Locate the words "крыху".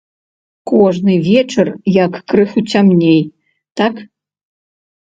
2.35-2.59